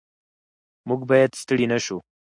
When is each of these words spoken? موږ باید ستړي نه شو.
موږ 0.87 1.01
باید 1.09 1.31
ستړي 1.41 1.65
نه 1.71 1.77
شو. 1.85 1.97